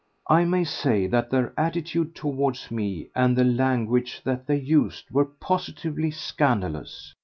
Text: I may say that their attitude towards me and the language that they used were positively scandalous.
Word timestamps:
I 0.31 0.45
may 0.45 0.63
say 0.63 1.05
that 1.05 1.29
their 1.29 1.53
attitude 1.55 2.15
towards 2.15 2.71
me 2.71 3.09
and 3.13 3.37
the 3.37 3.43
language 3.43 4.19
that 4.23 4.47
they 4.47 4.57
used 4.57 5.11
were 5.11 5.25
positively 5.25 6.09
scandalous. 6.09 7.13